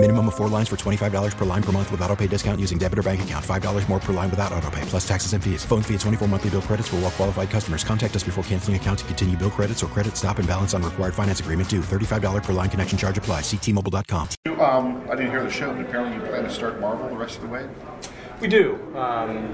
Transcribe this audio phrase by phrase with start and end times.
[0.00, 2.78] Minimum of four lines for $25 per line per month with auto pay discount using
[2.78, 3.44] debit or bank account.
[3.44, 5.64] $5 more per line without auto pay, plus taxes and fees.
[5.64, 7.82] Phone fee at 24 monthly bill credits for all well qualified customers.
[7.82, 10.84] Contact us before canceling account to continue bill credits or credit stop and balance on
[10.84, 11.80] required finance agreement due.
[11.80, 13.40] $35 per line connection charge apply.
[13.40, 14.28] Ctmobile.com.
[14.60, 17.34] Um, I didn't hear the show, but apparently you plan to start Marvel the rest
[17.34, 17.68] of the way?
[18.40, 18.78] We do.
[18.96, 19.52] Um,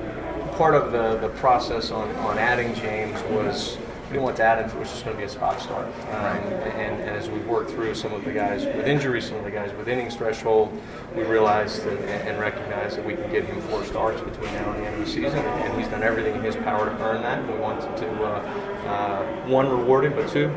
[0.58, 4.60] part of the, the process on, on adding James was we didn't want to add
[4.60, 5.86] him if it was just going to be a spot start.
[5.86, 9.44] Um, and, and as we worked through some of the guys with injuries, some of
[9.44, 10.80] the guys with innings threshold,
[11.16, 14.82] we realized and, and recognized that we can get him four starts between now and
[14.82, 15.40] the end of the season.
[15.40, 17.40] And he's done everything in his power to earn that.
[17.40, 20.48] And we wanted to, uh, uh, one, reward him, but two,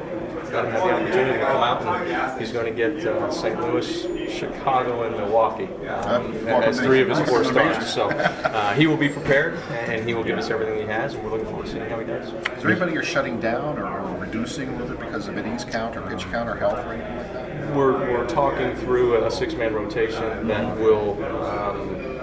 [0.52, 3.60] have the opportunity to come out and he's going to get uh, St.
[3.60, 7.94] Louis, Chicago, and Milwaukee um, as three of his four starts.
[7.94, 11.24] So uh, he will be prepared and he will give us everything he has, and
[11.24, 12.28] we're looking forward to seeing how he does.
[12.28, 15.96] Is there anybody you're shutting down or, or reducing with it because of innings count
[15.96, 17.76] or pitch count or health or anything like that?
[17.76, 22.17] We're, we're talking through a six-man rotation that will um,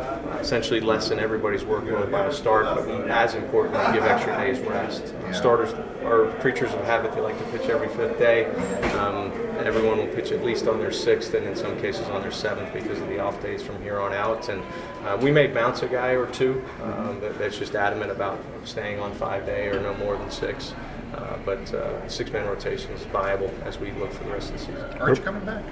[0.45, 5.15] essentially lessen everybody's workload by a start, but as importantly, give extra days rest.
[5.33, 5.73] Starters
[6.05, 8.45] are creatures of habit; they like to pitch every fifth day.
[8.99, 12.31] Um, everyone will pitch at least on their sixth, and in some cases on their
[12.31, 14.51] seventh, because of the off days from here on out.
[14.51, 14.63] And
[15.07, 19.01] uh, we may bounce a guy or two um, that, that's just adamant about staying
[19.01, 20.75] on five day or no more than six.
[21.15, 24.67] Uh, but uh, six-man rotation is viable as we look for the rest of the
[24.67, 24.85] season.
[25.01, 25.63] Aren't you coming back?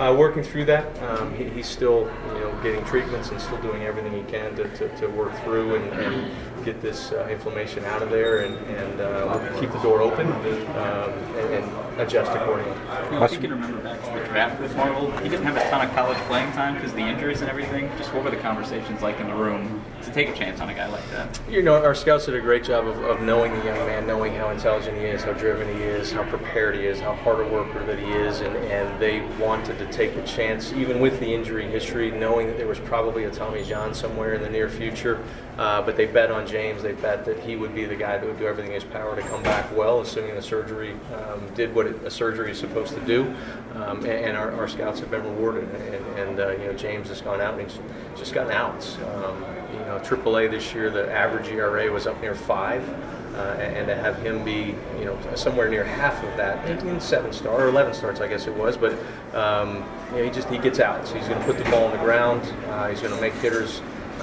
[0.00, 3.82] Uh, working through that, um, he, he's still, you know, getting treatments and still doing
[3.82, 6.30] everything he can to, to, to work through and, and
[6.64, 11.12] get this uh, inflammation out of there and, and uh, keep the door open um,
[11.36, 12.72] and, and adjust accordingly.
[13.06, 15.56] You know, if you can remember back to the draft with Marvel, he didn't have
[15.56, 17.90] a ton of college playing time because the injuries and everything.
[17.98, 20.74] Just what were the conversations like in the room to take a chance on a
[20.74, 21.40] guy like that?
[21.48, 24.34] You know, our scouts did a great job of, of knowing the young man, knowing
[24.34, 27.48] how intelligent he is, how driven he is, how prepared he is, how hard a
[27.48, 31.34] worker that he is, and, and they wanted to take a chance, even with the
[31.34, 35.22] injury history, knowing that there was probably a Tommy John somewhere in the near future.
[35.58, 36.82] Uh, but they bet on James.
[36.82, 39.14] They bet that he would be the guy that would do everything in his power
[39.14, 42.94] to come back well, assuming the surgery um, did what it, a surgery is supposed
[42.94, 43.34] to do.
[43.74, 45.64] Um, and, and our, our, scouts have been rewarded.
[45.64, 47.78] And, and uh, you know, James has gone out and he's
[48.16, 48.96] just gotten outs.
[49.14, 52.86] Um, you know, AAA this year, the average ERA was up near five.
[53.30, 57.32] Uh, and to have him be, you know, somewhere near half of that in seven
[57.32, 58.76] star or eleven starts, I guess it was.
[58.76, 58.92] But
[59.32, 61.84] um, you know, he just he gets out, so he's going to put the ball
[61.84, 62.42] on the ground.
[62.66, 63.80] Uh, he's going to make hitters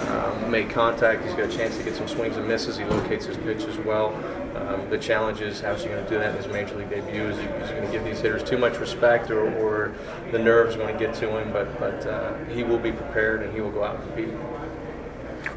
[0.08, 1.24] um, make contact.
[1.24, 2.78] He's got a chance to get some swings and misses.
[2.78, 4.14] He locates his pitch as well.
[4.56, 7.24] Um, the challenge is how's he going to do that in his major league debut?
[7.24, 9.94] Is he, is he going to give these hitters too much respect, or, or
[10.32, 11.52] the nerves going to get to him?
[11.52, 14.34] But but uh, he will be prepared and he will go out and compete.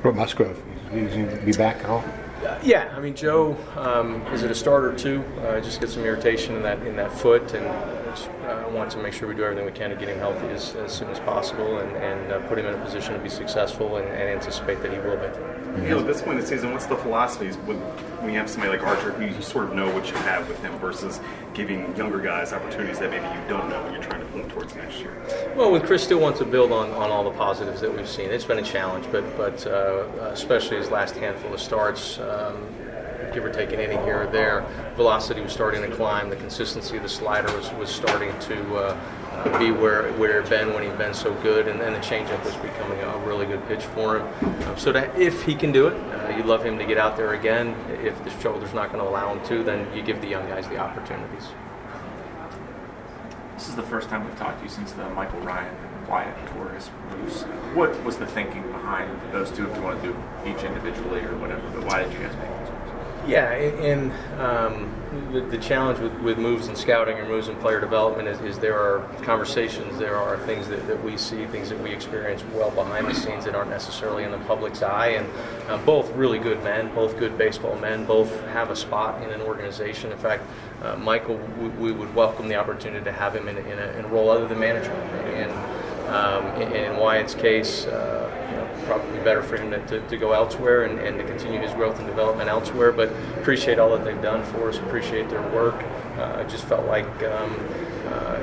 [0.02, 0.60] What Musgrove?
[0.92, 2.04] Is he going to be back at all?
[2.62, 5.24] Yeah, I mean Joe um, is it a starter too?
[5.40, 8.98] Uh, just get some irritation in that in that foot, and I uh, want to
[8.98, 11.20] make sure we do everything we can to get him healthy as, as soon as
[11.20, 14.82] possible, and, and uh, put him in a position to be successful, and, and anticipate
[14.82, 15.59] that he will be.
[15.76, 18.50] You know, at this point in the season, what's the philosophies when, when you have
[18.50, 21.20] somebody like Archer, who you sort of know what you have with him, versus
[21.54, 24.74] giving younger guys opportunities that maybe you don't know when you're trying to point towards
[24.74, 25.16] next year?
[25.56, 28.30] Well, with Chris, still wants to build on, on all the positives that we've seen.
[28.30, 32.18] It's been a challenge, but but uh, especially his last handful of starts.
[32.18, 32.66] Um,
[33.32, 34.64] give or take an inning here or there.
[34.96, 36.30] Velocity was starting to climb.
[36.30, 40.74] The consistency of the slider was, was starting to uh, be where where it been
[40.74, 43.84] when he'd been so good, and then the changeup was becoming a really good pitch
[43.84, 44.64] for him.
[44.66, 47.16] Um, so that if he can do it, uh, you'd love him to get out
[47.16, 47.74] there again.
[48.04, 50.68] If the shoulder's not going to allow him to, then you give the young guys
[50.68, 51.48] the opportunities.
[53.54, 56.34] This is the first time we've talked to you since the Michael Ryan and Wyatt
[56.46, 57.42] Toregas moves.
[57.74, 59.68] What was the thinking behind those two?
[59.68, 62.59] If you want to do each individually or whatever, but why did you guys make?
[63.30, 64.10] Yeah, and
[64.40, 64.92] um,
[65.32, 68.58] the, the, challenge with, with moves and scouting or moves in player development is, is
[68.58, 72.72] there are conversations, there are things that, that, we see, things that we experience well
[72.72, 75.10] behind the scenes that aren't necessarily in the public's eye.
[75.10, 75.28] And
[75.68, 79.42] uh, both really good men, both good baseball men, both have a spot in an
[79.42, 80.10] organization.
[80.10, 80.42] In fact,
[80.82, 84.06] uh, Michael, we, we, would welcome the opportunity to have him in, in, a, in
[84.06, 84.90] a role other than manager.
[84.90, 85.52] And
[86.10, 90.16] um, in, in, Wyatt's case, uh, you know, probably better for him to, to, to
[90.16, 92.92] go elsewhere and, and, to continue his growth and development elsewhere.
[92.92, 95.82] But appreciate all that they've done for us, appreciate their work.
[96.18, 97.54] Uh, I just felt like um,
[98.08, 98.36] uh,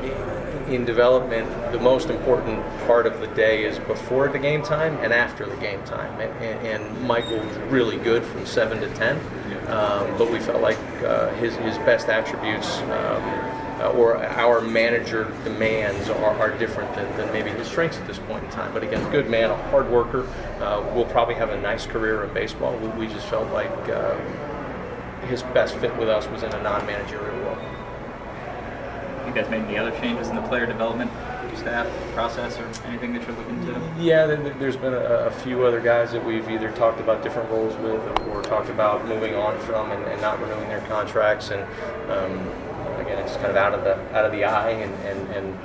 [0.69, 5.13] in development, the most important part of the day is before the game time and
[5.13, 6.19] after the game time.
[6.19, 9.17] And, and Michael was really good from 7 to 10,
[9.67, 12.79] um, but we felt like uh, his, his best attributes.
[12.79, 13.56] Um,
[13.91, 18.43] or our manager demands are, are different than, than, maybe his strengths at this point
[18.43, 18.73] in time.
[18.73, 20.27] But again, good man, a hard worker,
[20.61, 22.75] uh, will probably have a nice career in baseball.
[22.77, 24.17] We, we just felt like uh,
[25.27, 27.57] his best fit with us was in a non-managerial role.
[29.27, 31.11] You guys made any other changes in the player development
[31.57, 33.81] staff process or anything that you're looking to?
[33.99, 37.75] Yeah, there's been a, a, few other guys that we've either talked about different roles
[37.77, 41.49] with or, or talked about moving on from and, and, not renewing their contracts.
[41.51, 41.61] And
[42.11, 42.39] um,
[43.07, 45.57] again, it's kind of out of the out of the eye and, and, and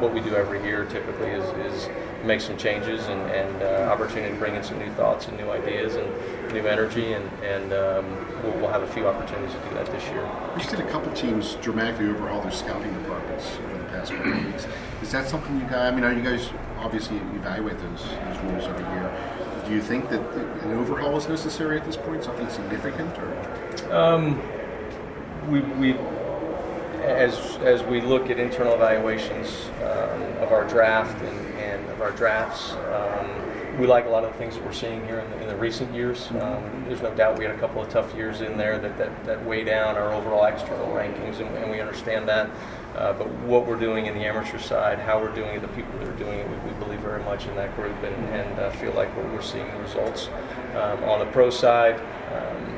[0.00, 1.44] what we do every year typically is,
[1.74, 1.88] is
[2.24, 5.50] make some changes and, and uh, opportunity to bring in some new thoughts and new
[5.50, 9.74] ideas and new energy, and, and um, we'll, we'll, have a few opportunities to do
[9.74, 10.28] that this year.
[10.54, 14.46] We've seen a couple teams dramatically overhaul their scouting departments over the past couple of
[14.46, 14.66] weeks.
[15.02, 15.92] Is that something you guys?
[15.92, 19.64] I mean, are you guys obviously evaluate those those rules every year?
[19.66, 20.20] Do you think that
[20.64, 22.24] an overhaul is necessary at this point?
[22.24, 23.94] Something significant, or?
[23.94, 24.40] Um,
[25.48, 25.96] we we
[27.02, 32.12] as as we look at internal evaluations um, of our draft and, and of our
[32.12, 32.72] drafts.
[32.72, 33.40] Um,
[33.78, 35.56] we like a lot of the things that we're seeing here in the, in the
[35.56, 36.26] recent years.
[36.26, 36.38] Mm-hmm.
[36.38, 39.24] Um, there's no doubt we had a couple of tough years in there that, that,
[39.24, 42.50] that weigh down our overall external rankings, and, and we understand that.
[42.96, 45.96] Uh, but what we're doing in the amateur side, how we're doing it, the people
[45.98, 48.70] that are doing it, we, we believe very much in that group and, and uh,
[48.72, 50.28] feel like we're, we're seeing the results.
[50.74, 52.00] Um, on the pro side,
[52.34, 52.69] um,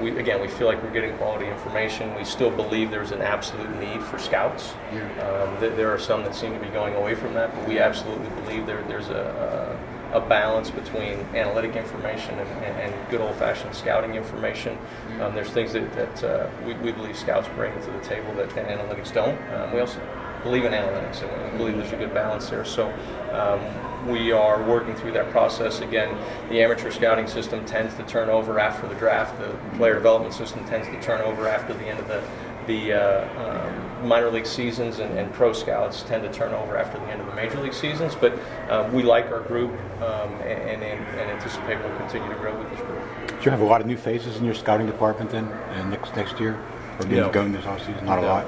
[0.00, 2.14] we, again, we feel like we're getting quality information.
[2.14, 4.74] We still believe there's an absolute need for scouts.
[4.92, 5.00] Yeah.
[5.20, 7.78] Um, th- there are some that seem to be going away from that, but we
[7.78, 13.20] absolutely believe there, there's a, a a balance between analytic information and, and, and good
[13.20, 14.78] old-fashioned scouting information.
[15.20, 18.48] Um, there's things that, that uh, we, we, believe scouts bring to the table that,
[18.50, 19.36] that analytics don't.
[19.52, 19.98] Um, we also
[20.44, 22.64] believe in analytics, and we believe there's a good balance there.
[22.64, 22.92] So
[23.32, 25.80] um, we are working through that process.
[25.80, 26.16] Again,
[26.50, 29.38] the amateur scouting system tends to turn over after the draft.
[29.40, 32.22] The player development system tends to turn over after the end of the
[32.66, 36.98] the uh, um, minor league seasons and, and, pro scouts tend to turn over after
[36.98, 38.14] the end of the major league seasons.
[38.14, 38.38] But
[38.70, 39.70] um, we like our group
[40.00, 43.28] um, and, and, and, anticipate we'll continue to grow with this group.
[43.28, 45.46] Do you have a lot of new faces in your scouting department then
[45.90, 46.58] next next year,
[46.98, 47.30] or no.
[47.30, 48.06] going this off season?
[48.06, 48.26] Not no.
[48.26, 48.46] a lot.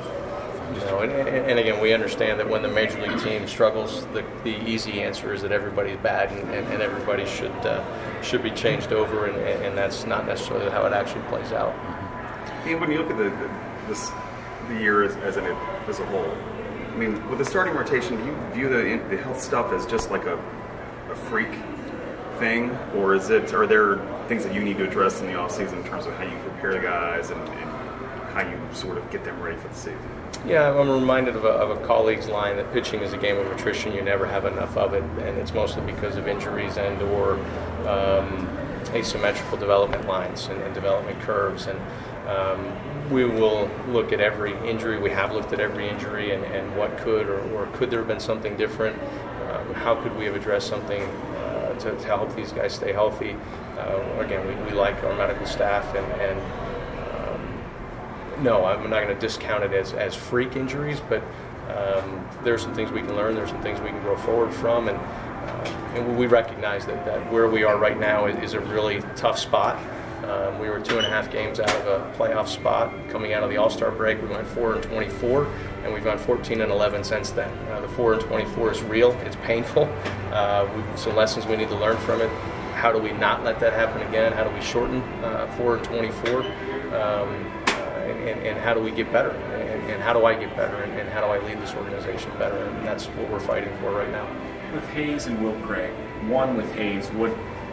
[0.74, 4.56] No, and, and, again, we understand that when the major league team struggles, the, the
[4.68, 7.82] easy answer is that everybody's bad and, and, everybody should uh,
[8.22, 11.72] should be changed over, and, and, that's not necessarily how it actually plays out.
[12.64, 13.50] Hey, when you look at the, the
[13.88, 14.10] this
[14.68, 15.44] the year as, as, an,
[15.88, 16.30] as a whole.
[16.92, 20.10] I mean, with the starting rotation, do you view the the health stuff as just
[20.10, 20.36] like a
[21.10, 21.52] a freak
[22.38, 23.98] thing, or is it are there
[24.28, 26.36] things that you need to address in the off season in terms of how you
[26.38, 27.85] prepare the guys and, and
[28.36, 29.98] how you sort of get them ready for the season?
[30.46, 33.50] Yeah, I'm reminded of a, of a, colleague's line that pitching is a game of
[33.50, 33.94] attrition.
[33.94, 37.34] You never have enough of it, and it's mostly because of injuries and or
[37.88, 38.46] um,
[38.92, 41.66] asymmetrical development lines and, and development curves.
[41.66, 41.80] And
[42.28, 44.98] um, we will look at every injury.
[44.98, 48.08] We have looked at every injury and, and what could or, or could there have
[48.08, 49.00] been something different?
[49.50, 53.36] Um, how could we have addressed something uh, to, to, help these guys stay healthy?
[53.78, 56.65] Uh, again, we, we, like our medical staff and, and
[58.40, 61.22] no, I'm not going to discount it as, as freak injuries, but
[61.68, 63.34] um, there's some things we can learn.
[63.34, 67.32] There's some things we can grow forward from, and, uh, and we recognize that, that
[67.32, 69.78] where we are right now is, is a really tough spot.
[70.24, 73.42] Um, we were two and a half games out of a playoff spot coming out
[73.42, 74.20] of the All Star break.
[74.20, 75.46] We went four and 24,
[75.84, 77.50] and we've gone 14 and 11 since then.
[77.68, 79.12] Uh, the four and 24 is real.
[79.20, 79.84] It's painful.
[80.32, 82.30] Uh, some lessons we need to learn from it.
[82.74, 84.32] How do we not let that happen again?
[84.32, 86.42] How do we shorten uh, four and 24?
[86.94, 87.55] Um,
[88.26, 89.30] and, and, how do we get better?
[89.30, 90.82] And, and how do I get better?
[90.82, 92.56] And, and, how do I lead this organization better?
[92.56, 94.28] And that's what we're fighting for right now.
[94.74, 95.92] With Hayes and Will Craig,
[96.28, 97.30] one with Hayes, what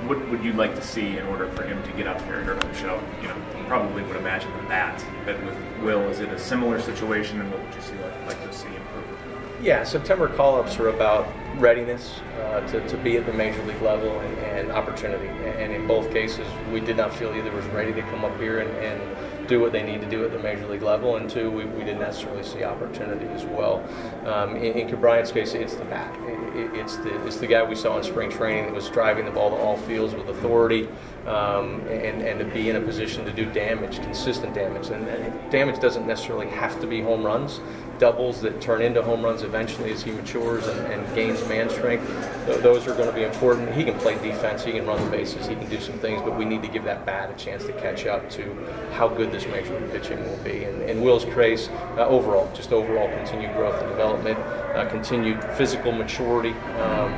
[0.08, 2.62] what would you like to see in order for him to get up here and
[2.62, 3.02] the show?
[3.22, 6.82] You know, you probably would imagine the bat, but with Will, is it a similar
[6.82, 9.14] situation, and what would you see like, like to see improve?
[9.62, 14.20] Yeah, September call-ups are about readiness uh, to, to be at the major league level
[14.20, 15.28] and, and opportunity.
[15.28, 18.60] And in both cases, we did not feel either was ready to come up here
[18.60, 19.02] and, and
[19.48, 21.84] do what they need to do at the major league level, and two, we, we
[21.84, 23.84] didn't necessarily see opportunity as well.
[24.26, 26.14] Um, in, in case, it's the bat.
[26.56, 29.32] It, it's the it's the guy we saw in spring training that was driving the
[29.32, 30.88] ball to all fields with authority,
[31.26, 34.90] um, and and to be in a position to do damage, consistent damage.
[34.90, 37.60] And, and damage doesn't necessarily have to be home runs
[38.00, 42.06] doubles that turn into home runs eventually as he matures and, and gains man strength.
[42.46, 43.74] Th- those are going to be important.
[43.74, 46.38] He can play defense, he can run the bases, he can do some things, but
[46.38, 48.54] we need to give that bat a chance to catch up to
[48.94, 50.64] how good this major league pitching will be.
[50.64, 55.92] And, and Will's case, uh, overall, just overall continued growth and development, uh, continued physical
[55.92, 56.52] maturity.
[56.80, 57.12] Um,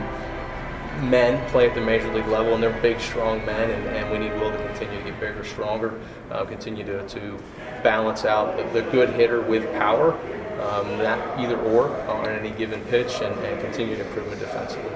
[1.01, 4.17] men play at the major league level, and they're big, strong men, and, and we
[4.17, 6.00] need Will to continue to get bigger, stronger,
[6.32, 7.38] uh, continue to, to
[7.84, 10.17] balance out the, the, good hitter with power,
[10.62, 14.92] um, that either or on any given pitch and, and continued improvement defensively.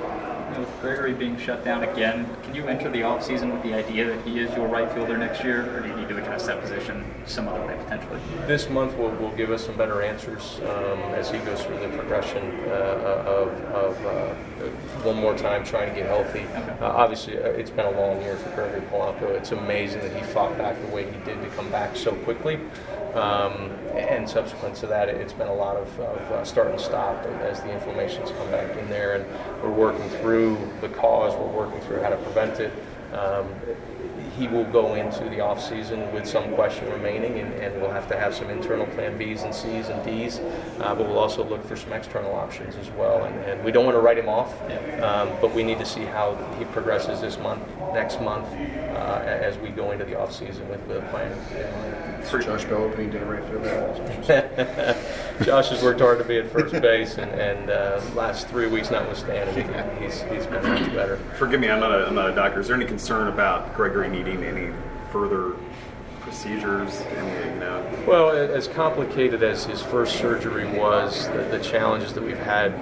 [0.57, 4.25] With Gregory being shut down again, can you enter the offseason with the idea that
[4.25, 7.05] he is your right fielder next year, or do you need to address that position
[7.25, 8.19] some other way potentially?
[8.45, 11.87] This month will, will give us some better answers um, as he goes through the
[11.89, 14.33] progression uh, of, of uh,
[15.03, 16.41] one more time trying to get healthy.
[16.41, 16.75] Okay.
[16.81, 19.29] Uh, obviously, uh, it's been a long year for Gregory Polanco.
[19.29, 22.59] It's amazing that he fought back the way he did to come back so quickly.
[23.15, 27.25] Um, and subsequent to that, it's been a lot of, of uh, start and stop
[27.25, 31.35] as the inflammation's come back in there, and we're working through the cause.
[31.35, 32.71] We're working through how to prevent it.
[33.13, 33.47] Um,
[34.37, 38.07] he will go into the off season with some question remaining, and, and we'll have
[38.07, 40.39] to have some internal plan Bs and Cs and Ds,
[40.79, 43.25] uh, but we'll also look for some external options as well.
[43.25, 44.53] And, and we don't want to write him off,
[45.01, 47.63] um, but we need to see how he progresses this month,
[47.93, 48.47] next month,
[48.99, 52.21] uh, as we go into the off season with, with a plan.
[52.23, 54.95] For Josh Bell opening day right there.
[55.43, 58.91] Josh has worked hard to be at first base, and, and uh, last three weeks
[58.91, 59.67] notwithstanding,
[60.01, 61.17] he's, he's been much better.
[61.37, 62.59] Forgive me, I'm not, a, I'm not a doctor.
[62.59, 64.73] Is there any concern about Gregory needing any
[65.11, 65.55] further
[66.19, 67.01] procedures?
[67.01, 68.03] Any, you know?
[68.05, 72.73] Well, as complicated as his first surgery was, the, the challenges that we've had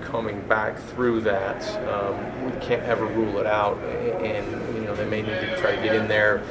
[0.00, 3.76] coming back through that, um, we can't ever rule it out,
[4.22, 4.65] and
[4.96, 6.42] they may need to try to get in there.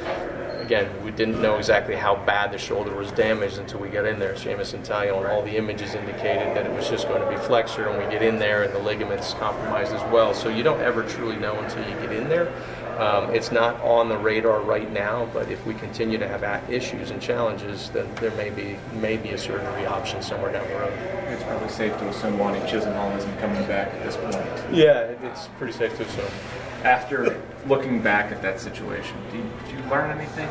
[0.60, 4.18] Again, we didn't know exactly how bad the shoulder was damaged until we got in
[4.18, 4.34] there.
[4.34, 7.36] Seamus and Talia, and all the images indicated that it was just going to be
[7.36, 10.34] flexure, and we get in there, and the ligaments compromised as well.
[10.34, 12.52] So you don't ever truly know until you get in there.
[12.98, 17.10] Um, it's not on the radar right now, but if we continue to have issues
[17.10, 20.92] and challenges, then there may be maybe a surgery option somewhere down the road.
[21.28, 24.34] It's probably safe to assume Lonnie Chisenhall isn't coming back at this point.
[24.74, 26.24] Yeah, it's pretty safe to assume.
[26.84, 30.48] After looking back at that situation, did you, you learn anything?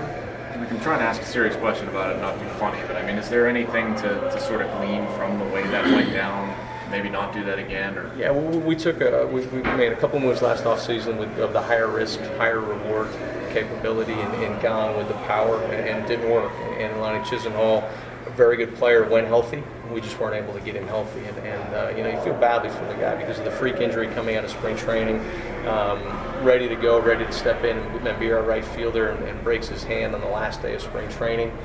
[0.60, 3.06] We can try and ask a serious question about it, not be funny, but I
[3.06, 6.56] mean, is there anything to, to sort of glean from the way that went down?
[6.90, 9.96] Maybe not do that again, or yeah, we, we took a, we, we, made a
[9.98, 13.10] couple moves last off season with of the higher risk, higher reward
[13.52, 16.52] capability, and, and gone with the power, and, and didn't work.
[16.78, 17.90] And Lonnie Chisenhall,
[18.26, 21.24] a very good player when healthy, we just weren't able to get him healthy.
[21.26, 23.78] And, and uh, you know, you feel badly for the guy because of the freak
[23.78, 25.20] injury coming out of spring training,
[25.68, 26.02] um,
[26.44, 29.68] ready to go, ready to step in and be our right fielder, and, and breaks
[29.68, 31.56] his hand on the last day of spring training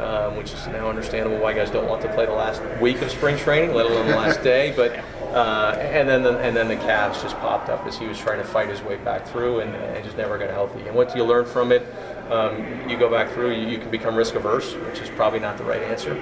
[0.00, 3.10] um, which is now understandable why guys don't want to play the last week of
[3.10, 4.72] spring training, let alone the last day.
[4.74, 4.96] But
[5.32, 8.38] uh, and then the, and then the calves just popped up as he was trying
[8.38, 10.80] to fight his way back through, and, and just never got healthy.
[10.86, 11.82] And what do you learn from it?
[12.30, 15.58] Um, you go back through, you, you, can become risk averse, which is probably not
[15.58, 16.12] the right answer.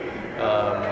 [0.40, 0.82] Um,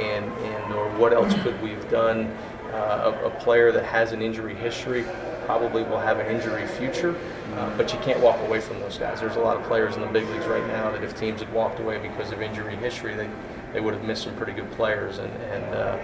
[0.00, 2.26] and and or what else could we have done?
[2.72, 5.04] Uh, a, a player that has an injury history
[5.46, 7.16] probably will have an injury future,
[7.54, 9.20] uh, but you can't walk away from those guys.
[9.20, 11.50] There's a lot of players in the big leagues right now that if teams had
[11.52, 13.30] walked away because of injury history, they,
[13.72, 15.18] they would have missed some pretty good players.
[15.18, 15.98] And, and uh,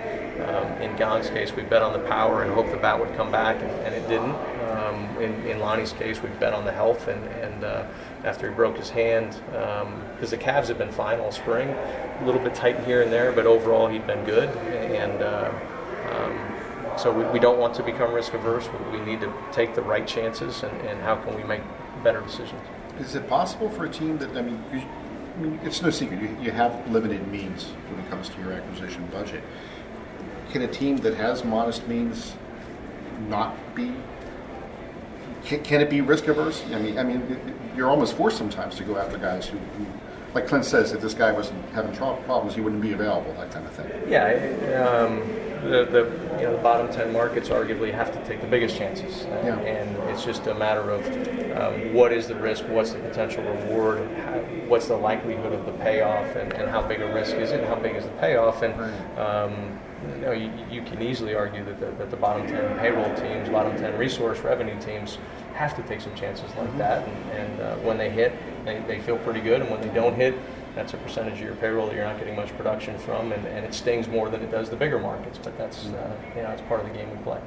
[0.49, 3.31] um, in Kang's case, we bet on the power and hoped the bat would come
[3.31, 4.37] back, and, and it didn't.
[4.71, 7.85] Um, in, in Lonnie's case, we bet on the health, and, and uh,
[8.25, 12.23] after he broke his hand, because um, the calves have been fine all spring, a
[12.25, 14.49] little bit tight here and there, but overall he'd been good.
[14.49, 15.51] And uh,
[17.03, 18.69] so we, we, don't want to become risk averse.
[18.69, 21.63] We, we need to take the right chances, and, and, how can we make
[22.05, 22.63] better decisions?
[23.01, 26.23] Is it possible for a team that I mean, you, I mean it's no secret
[26.23, 29.43] you, you have limited means when it comes to your acquisition budget.
[30.51, 32.35] Can a team that has modest means
[33.29, 33.95] not be?
[35.45, 36.63] Can, can it be risk averse?
[36.73, 39.87] I mean, I mean, you're almost forced sometimes to go after guys who, who
[40.35, 43.35] like Clint says, if this guy wasn't having problems, he wouldn't be available.
[43.35, 43.91] That kind of thing.
[44.09, 44.89] Yeah.
[44.89, 45.21] Um,
[45.63, 49.25] the, the you know the bottom ten markets arguably have to take the biggest chances,
[49.25, 49.59] yeah.
[49.61, 51.07] and it's just a matter of
[51.57, 55.73] um, what is the risk, what's the potential reward, how, what's the likelihood of the
[55.73, 58.63] payoff, and, and how big a risk is it, and how big is the payoff,
[58.63, 58.75] and
[59.19, 63.15] um, you, know, you, you, can easily argue that the, that the bottom ten payroll
[63.15, 65.19] teams, bottom ten resource revenue teams
[65.55, 66.79] have to take some chances like mm-hmm.
[66.79, 68.33] that, and, and uh, when they hit,
[68.65, 70.35] they, they feel pretty good, and when they don't hit
[70.75, 73.65] that's a percentage of your payroll that you're not getting much production from, and, and
[73.65, 75.39] it stings more than it does the bigger markets.
[75.43, 77.41] But that's uh, you know it's part of the game we play.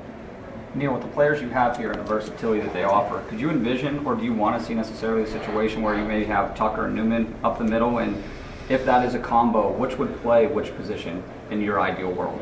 [0.76, 3.50] Neal, with the players you have here and the versatility that they offer, could you
[3.50, 6.86] envision, or do you want to see necessarily a situation where you may have Tucker
[6.86, 8.22] and Newman up the middle, and
[8.68, 12.42] if that is a combo, which would play which position in your ideal world?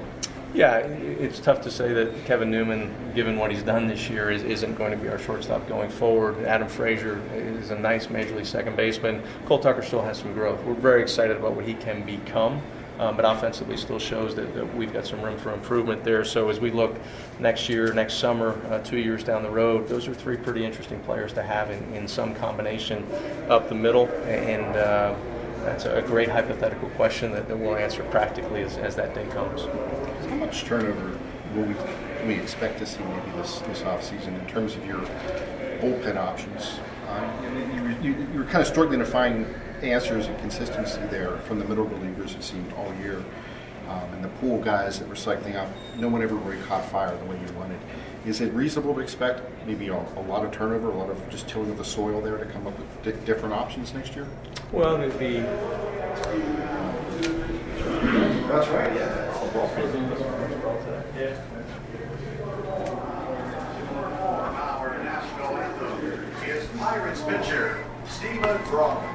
[0.53, 4.43] Yeah, it's tough to say that Kevin Newman, given what he's done this year, is,
[4.43, 6.45] isn't going to be our shortstop going forward.
[6.45, 9.24] Adam Frazier is a nice major league second baseman.
[9.48, 10.63] Cole Tucker still has some growth.
[10.63, 12.62] We're very excited about what he can become.
[13.00, 16.24] Um, but offensively still shows that, that, we've got some room for improvement there.
[16.24, 16.95] So as we look
[17.39, 21.00] next year, next summer, uh, two years down the road, those are three pretty interesting
[21.00, 23.03] players to have in, in some combination
[23.50, 24.05] up the middle.
[24.27, 25.15] And uh,
[25.63, 29.63] that's a great hypothetical question that, that we'll answer practically as, as that day comes.
[30.53, 31.19] How much turnover
[31.55, 35.00] will we, can we expect to see maybe this, this offseason in terms of your
[35.79, 36.79] bullpen options?
[37.10, 39.48] Um, you, you, you were kind of struggling to find
[39.81, 43.24] answers and consistency there from the middle relievers, it seemed, all year.
[43.89, 47.17] Um, and the pool guys that were cycling up, no one ever really caught fire
[47.17, 47.79] the way you wanted.
[48.24, 51.50] Is it reasonable to expect maybe a, a lot of turnover, a lot of just
[51.50, 54.27] tilling of the soil there to come up with di- different options next year?
[54.72, 55.38] Well, it'd be.
[58.48, 59.24] That's right, yeah.
[59.53, 61.12] Our national anthem is
[66.84, 69.12] Pirates pitcher Stephen Robbins.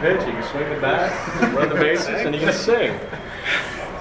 [0.00, 2.98] Pitch, you can swing the bat, run the bases, and you can sing.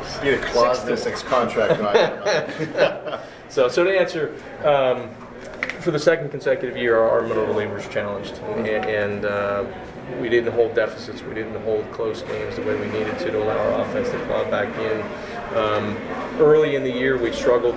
[0.03, 1.81] Just need a clause in this next contract.
[1.81, 3.19] right?
[3.49, 5.09] so, so to answer, um,
[5.79, 9.65] for the second consecutive year, our, our middle relievers challenged, and, and uh,
[10.21, 13.43] we didn't hold deficits, we didn't hold close games the way we needed to to
[13.43, 15.01] allow our offense to claw back in.
[15.57, 15.97] Um,
[16.39, 17.75] early in the year, we struggled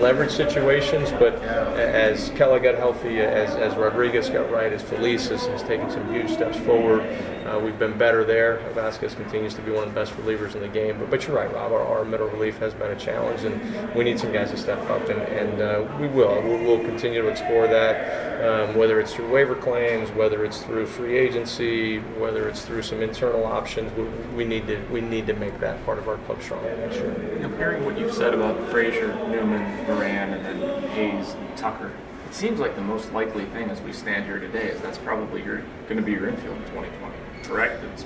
[0.00, 5.46] leverage situations, but as Kela got healthy, as, as Rodriguez got right, as Feliz has,
[5.46, 7.02] has taken some huge steps forward,
[7.46, 8.58] uh, we've been better there.
[8.74, 10.98] Vazquez continues to be one of the best relievers in the game.
[10.98, 11.72] But, but you're right, Rob.
[11.72, 14.78] Our, our middle relief has been a challenge, and we need some guys to step
[14.90, 16.42] up, and, and uh, we will.
[16.42, 20.86] We'll, we'll continue to explore that, um, whether it's through waiver claims, whether it's through
[20.86, 23.92] free agency, whether it's through some internal options.
[23.96, 24.04] We,
[24.36, 27.14] we need to we need to make that part of our club stronger next year.
[27.56, 31.90] Hearing what you've said about Frazier, Newman, Moran, and then Hayes and Tucker,
[32.28, 35.42] it seems like the most likely thing as we stand here today is that's probably
[35.42, 37.14] your going to be your infield in 2020.
[37.44, 37.82] Correct?
[37.92, 38.04] It's,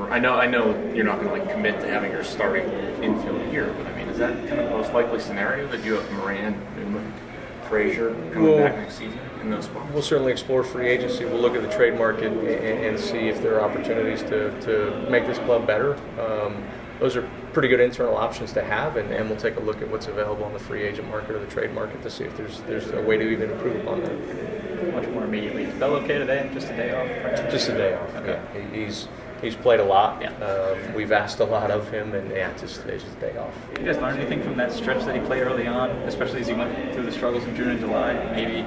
[0.00, 2.64] I know, I know you're not going to like commit to having your starting
[3.02, 5.94] infield here, but I mean, is that kind of the most likely scenario that you
[5.94, 7.12] have Moran, Newman,
[7.68, 9.92] Frazier coming Well- back next season in those spots?
[9.92, 11.26] We'll certainly explore free agency.
[11.26, 15.06] We'll look at the trade market and, and see if there are opportunities to, to
[15.10, 15.94] make this club better.
[16.18, 16.64] Um,
[17.02, 19.88] those are pretty good internal options to have, and, and we'll take a look at
[19.88, 22.60] what's available on the free agent market or the trade market to see if there's
[22.60, 24.94] there's a way to even improve upon that.
[24.94, 25.64] Much more immediately.
[25.64, 26.48] Is Bell okay today?
[26.54, 27.50] Just a day off?
[27.50, 28.10] Just a day off.
[28.24, 28.70] Yeah.
[28.72, 29.08] He's
[29.40, 30.24] he's played a lot.
[30.42, 33.54] Um, we've asked a lot of him, and yeah, just today's just a day off.
[33.74, 36.46] Did you guys learn anything from that stretch that he played early on, especially as
[36.46, 38.14] he went through the struggles in June and July?
[38.30, 38.64] Maybe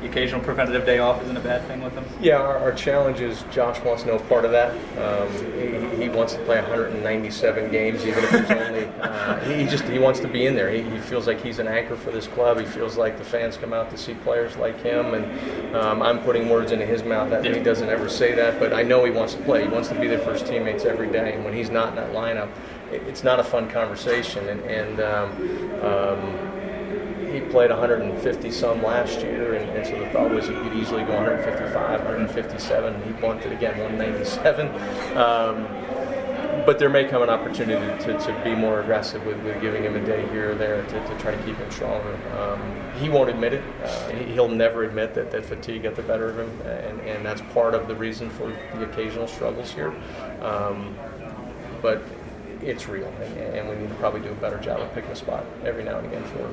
[0.00, 2.04] the occasional preventative day off isn't a bad thing with him.
[2.20, 4.70] Yeah, our, our challenge is Josh wants no part of that.
[4.98, 5.28] Um,
[5.96, 8.86] he, he wants to play 197 games, even if there's only.
[9.00, 10.70] Uh, he just he wants to be in there.
[10.70, 12.58] He, he feels like he's an anchor for this club.
[12.58, 16.20] He feels like the fans come out to see players like him, and um, I'm
[16.20, 17.30] putting words into his mouth.
[17.30, 19.62] That he doesn't ever say that, but I know he wants to play.
[19.62, 21.96] He wants to be there for his teammates every day, and when he's not in
[21.96, 22.50] that lineup,
[22.90, 24.48] it, it's not a fun conversation.
[24.48, 26.49] And, and um, um,
[27.32, 31.04] he played 150 some last year, and, and so the thought was he could easily
[31.04, 33.02] go 155, 157.
[33.02, 34.68] He wanted again 197.
[35.16, 35.66] Um,
[36.66, 39.96] but there may come an opportunity to, to be more aggressive with, with giving him
[39.96, 42.14] a day here or there to, to try to keep him stronger.
[42.38, 43.62] Um, he won't admit it.
[43.82, 47.24] Uh, he, he'll never admit that, that fatigue got the better of him, and, and
[47.24, 49.94] that's part of the reason for the occasional struggles here.
[50.42, 50.96] Um,
[51.80, 52.02] but
[52.62, 55.16] it's real, and, and we need to probably do a better job of picking a
[55.16, 56.52] spot every now and again for